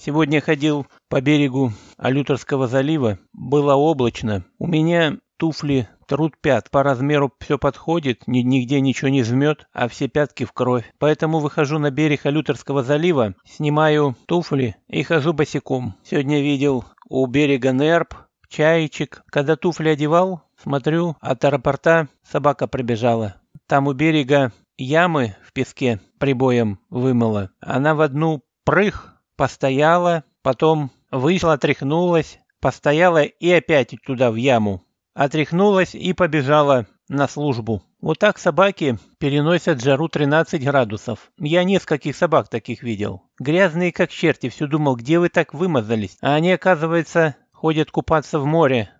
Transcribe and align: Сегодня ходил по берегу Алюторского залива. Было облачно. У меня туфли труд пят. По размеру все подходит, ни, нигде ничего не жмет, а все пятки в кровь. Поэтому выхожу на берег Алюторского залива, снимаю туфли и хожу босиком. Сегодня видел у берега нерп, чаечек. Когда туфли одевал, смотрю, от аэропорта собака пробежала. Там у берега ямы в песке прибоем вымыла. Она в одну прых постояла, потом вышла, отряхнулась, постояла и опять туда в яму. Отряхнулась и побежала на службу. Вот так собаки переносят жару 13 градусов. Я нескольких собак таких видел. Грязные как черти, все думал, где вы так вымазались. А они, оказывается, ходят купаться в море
Сегодня 0.00 0.40
ходил 0.40 0.86
по 1.08 1.20
берегу 1.20 1.72
Алюторского 1.96 2.68
залива. 2.68 3.18
Было 3.32 3.74
облачно. 3.74 4.44
У 4.60 4.68
меня 4.68 5.18
туфли 5.38 5.88
труд 6.06 6.34
пят. 6.40 6.70
По 6.70 6.84
размеру 6.84 7.32
все 7.40 7.58
подходит, 7.58 8.28
ни, 8.28 8.38
нигде 8.38 8.80
ничего 8.80 9.08
не 9.08 9.24
жмет, 9.24 9.66
а 9.72 9.88
все 9.88 10.06
пятки 10.06 10.44
в 10.44 10.52
кровь. 10.52 10.84
Поэтому 10.98 11.40
выхожу 11.40 11.80
на 11.80 11.90
берег 11.90 12.26
Алюторского 12.26 12.84
залива, 12.84 13.34
снимаю 13.44 14.14
туфли 14.26 14.76
и 14.86 15.02
хожу 15.02 15.32
босиком. 15.32 15.96
Сегодня 16.04 16.42
видел 16.42 16.84
у 17.08 17.26
берега 17.26 17.72
нерп, 17.72 18.14
чаечек. 18.48 19.24
Когда 19.30 19.56
туфли 19.56 19.88
одевал, 19.88 20.42
смотрю, 20.62 21.16
от 21.20 21.44
аэропорта 21.44 22.06
собака 22.22 22.68
пробежала. 22.68 23.34
Там 23.66 23.88
у 23.88 23.94
берега 23.94 24.52
ямы 24.76 25.34
в 25.44 25.52
песке 25.52 26.00
прибоем 26.18 26.78
вымыла. 26.88 27.50
Она 27.60 27.96
в 27.96 28.00
одну 28.00 28.44
прых 28.64 29.17
постояла, 29.38 30.24
потом 30.42 30.90
вышла, 31.12 31.54
отряхнулась, 31.54 32.40
постояла 32.60 33.22
и 33.22 33.50
опять 33.50 33.94
туда 34.04 34.30
в 34.30 34.34
яму. 34.34 34.84
Отряхнулась 35.14 35.94
и 35.94 36.12
побежала 36.12 36.86
на 37.08 37.28
службу. 37.28 37.82
Вот 38.00 38.18
так 38.18 38.38
собаки 38.38 38.98
переносят 39.18 39.80
жару 39.80 40.08
13 40.08 40.62
градусов. 40.62 41.30
Я 41.38 41.64
нескольких 41.64 42.16
собак 42.16 42.48
таких 42.48 42.82
видел. 42.82 43.22
Грязные 43.38 43.92
как 43.92 44.10
черти, 44.10 44.48
все 44.48 44.66
думал, 44.66 44.96
где 44.96 45.18
вы 45.18 45.28
так 45.28 45.54
вымазались. 45.54 46.18
А 46.20 46.34
они, 46.34 46.52
оказывается, 46.52 47.36
ходят 47.52 47.90
купаться 47.90 48.40
в 48.40 48.44
море 48.44 48.90